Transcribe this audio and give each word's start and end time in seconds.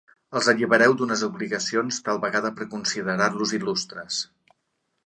Els 0.37 0.45
allibereu 0.53 0.95
d'unes 1.01 1.23
obligacions, 1.27 2.01
tal 2.09 2.23
vegada 2.25 2.53
per 2.59 2.71
considerar-los 2.73 3.57
il·lustres. 3.61 4.25